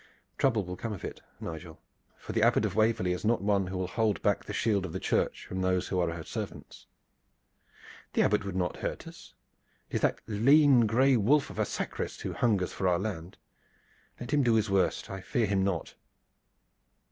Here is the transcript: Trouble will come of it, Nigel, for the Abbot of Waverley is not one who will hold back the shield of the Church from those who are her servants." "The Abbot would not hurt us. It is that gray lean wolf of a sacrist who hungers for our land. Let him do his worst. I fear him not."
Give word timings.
Trouble 0.39 0.65
will 0.65 0.75
come 0.77 0.93
of 0.93 1.05
it, 1.05 1.21
Nigel, 1.39 1.79
for 2.17 2.31
the 2.33 2.41
Abbot 2.41 2.65
of 2.65 2.73
Waverley 2.75 3.13
is 3.13 3.23
not 3.23 3.43
one 3.43 3.67
who 3.67 3.77
will 3.77 3.85
hold 3.87 4.19
back 4.23 4.43
the 4.45 4.51
shield 4.51 4.83
of 4.83 4.93
the 4.93 4.99
Church 4.99 5.45
from 5.45 5.61
those 5.61 5.87
who 5.89 5.99
are 5.99 6.09
her 6.11 6.23
servants." 6.23 6.87
"The 8.13 8.23
Abbot 8.23 8.43
would 8.43 8.55
not 8.55 8.77
hurt 8.77 9.07
us. 9.07 9.35
It 9.91 9.97
is 9.97 10.01
that 10.01 10.25
gray 10.25 10.35
lean 10.65 11.23
wolf 11.23 11.51
of 11.51 11.59
a 11.59 11.65
sacrist 11.67 12.23
who 12.23 12.33
hungers 12.33 12.73
for 12.73 12.87
our 12.87 12.97
land. 12.97 13.37
Let 14.19 14.31
him 14.33 14.41
do 14.41 14.55
his 14.55 14.71
worst. 14.71 15.07
I 15.11 15.21
fear 15.21 15.45
him 15.45 15.63
not." 15.63 15.93